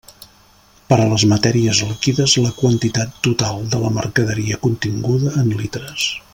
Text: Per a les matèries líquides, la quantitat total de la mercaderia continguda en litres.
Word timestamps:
Per 0.93 0.97
a 1.03 1.05
les 1.11 1.25
matèries 1.33 1.81
líquides, 1.89 2.33
la 2.47 2.53
quantitat 2.63 3.13
total 3.29 3.61
de 3.75 3.83
la 3.85 3.93
mercaderia 3.99 4.61
continguda 4.67 5.39
en 5.45 5.57
litres. 5.63 6.13